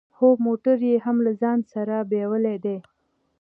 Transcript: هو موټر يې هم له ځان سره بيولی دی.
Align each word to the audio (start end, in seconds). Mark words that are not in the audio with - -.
هو 0.17 0.27
موټر 0.45 0.77
يې 0.89 0.95
هم 1.05 1.17
له 1.25 1.31
ځان 1.41 1.59
سره 1.73 1.95
بيولی 2.11 2.57
دی. 2.65 2.77